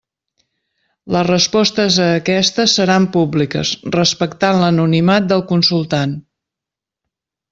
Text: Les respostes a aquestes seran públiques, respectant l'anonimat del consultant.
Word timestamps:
Les 1.15 1.25
respostes 1.27 1.97
a 2.05 2.07
aquestes 2.21 2.73
seran 2.79 3.05
públiques, 3.17 3.73
respectant 3.97 4.61
l'anonimat 4.63 5.31
del 5.33 5.47
consultant. 5.55 6.17